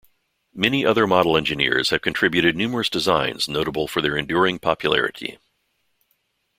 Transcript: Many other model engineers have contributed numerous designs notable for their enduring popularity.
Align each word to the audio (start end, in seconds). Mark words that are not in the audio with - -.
Many 0.55 0.83
other 0.83 1.05
model 1.05 1.37
engineers 1.37 1.91
have 1.91 2.01
contributed 2.01 2.55
numerous 2.55 2.89
designs 2.89 3.47
notable 3.47 3.87
for 3.87 4.01
their 4.01 4.17
enduring 4.17 4.57
popularity. 4.57 5.37